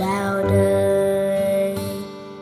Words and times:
chào 0.00 0.42
đời. 0.42 1.76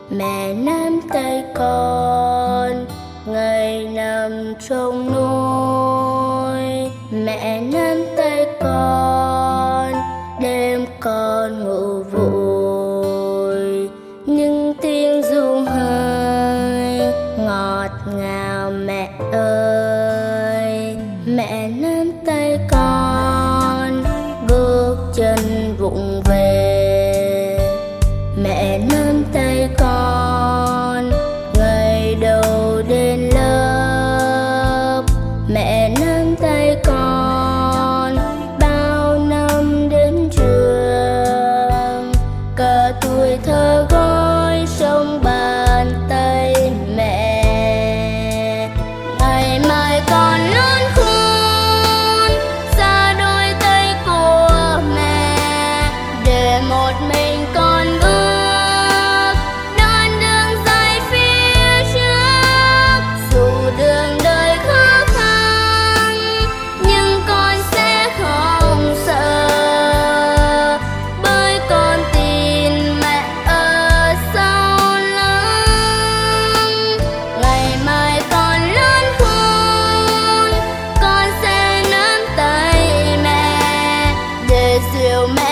Mẹ 0.09 0.53
nắm 0.53 0.99
tay 1.13 1.43
con, 1.55 2.85
ngày 3.25 3.85
nằm 3.85 4.53
trong 4.69 5.11
nôi 5.13 6.91
mẹ 7.11 7.61
nắm 7.61 8.05
tay 8.17 8.45
con, 8.61 9.93
đêm 10.41 10.85
con 10.99 11.63
ngủ 11.63 12.03
vội 12.03 13.89
nhưng 14.25 14.73
tiếng 14.81 15.21
ru 15.23 15.59
hơi, 15.67 16.99
ngọt 17.37 17.91
ngào 18.15 18.71
mẹ 18.71 19.09
ơi. 19.31 20.97
Mẹ 21.25 21.67
nắm 21.67 22.11
tay 22.25 22.59
con, 22.71 24.03
bước 24.47 24.97
chân 25.15 25.39
vụng 25.79 26.21
mẹ 28.69 28.77
nắm 28.77 29.23
tay 29.33 29.69
con 29.77 31.11
ngày 31.57 32.15
đầu 32.21 32.81
đến 32.89 33.29
lớp. 33.33 35.03
Mẹ 35.47 35.89
nắm 35.89 36.35
tay 36.41 36.77
con, 36.85 38.17
bao 38.59 39.19
năm 39.19 39.89
đến 39.89 40.29
trường. 40.31 42.11
Cả 42.55 42.91
tuổi 43.01 43.37
thơ 43.45 43.87
gói 43.89 44.65
trong 44.79 45.23
bàn 45.23 45.91
tay 46.09 46.71
mẹ. 46.95 47.43
Ngày 49.19 49.59
mai 49.69 50.01
con 50.09 50.39
lớn 50.39 50.81
khôn, 50.95 52.31
xa 52.77 53.13
đôi 53.13 53.53
tay 53.59 53.95
của 54.05 54.81
mẹ. 54.95 55.37
Để 56.25 56.61
một 56.69 56.91
mình. 57.09 57.18
little 85.19 85.35
man. 85.35 85.48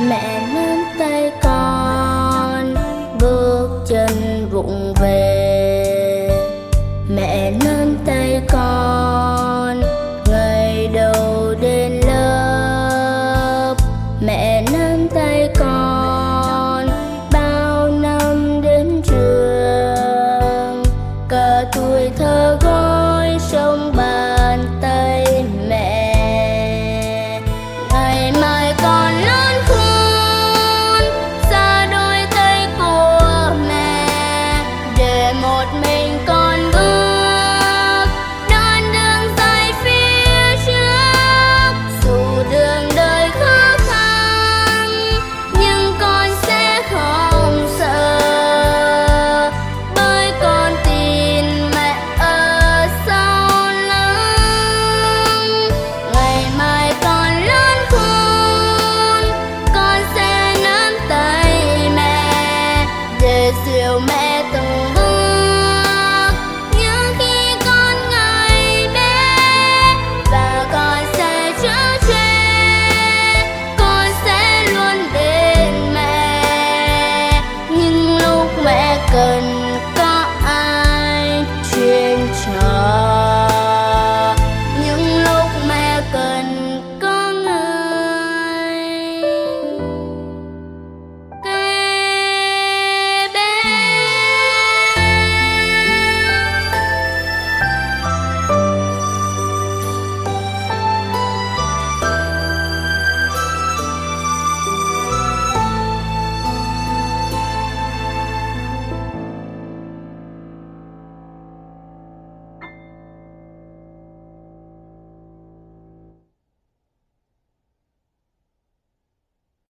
美。 0.00 0.39